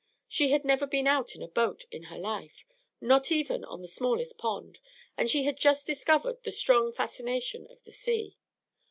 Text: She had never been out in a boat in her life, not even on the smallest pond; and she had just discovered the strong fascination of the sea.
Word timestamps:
She 0.27 0.49
had 0.49 0.65
never 0.65 0.87
been 0.87 1.05
out 1.05 1.35
in 1.35 1.43
a 1.43 1.47
boat 1.47 1.85
in 1.91 2.05
her 2.05 2.17
life, 2.17 2.65
not 2.99 3.31
even 3.31 3.63
on 3.63 3.83
the 3.83 3.87
smallest 3.87 4.39
pond; 4.39 4.79
and 5.15 5.29
she 5.29 5.43
had 5.43 5.59
just 5.59 5.85
discovered 5.85 6.41
the 6.41 6.49
strong 6.49 6.91
fascination 6.91 7.67
of 7.69 7.83
the 7.83 7.91
sea. 7.91 8.39